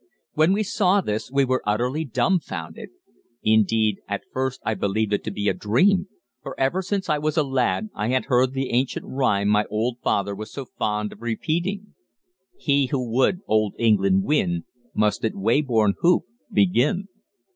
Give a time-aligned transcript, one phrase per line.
[0.33, 2.89] When we saw this we were utterly dumbfounded.
[3.43, 6.07] Indeed, at first I believed it to be a dream,
[6.41, 9.99] for ever since I was a lad I had heard the ancient rhyme my old
[10.03, 11.93] father was so fond of repeating:
[12.57, 14.63] "'He who would Old England win,
[14.95, 17.07] Must at Weybourne Hoop begin.'